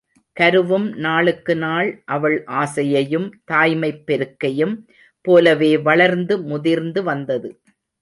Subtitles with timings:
[0.37, 4.75] கருவும் நாளுக்கு நாள் அவள் ஆசையையும் தாய்மைப் பெருக்கையும்
[5.21, 7.49] போலவே வளர்ந்து முதிர்ந்து வந்தது.